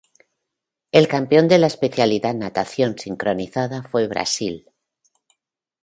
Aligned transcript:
El 0.91 1.07
campeón 1.07 1.47
de 1.47 1.59
la 1.59 1.67
especialidad 1.67 2.33
Natación 2.33 2.97
sincronizada 2.97 3.83
fue 3.83 4.07
Brasil. 4.07 4.65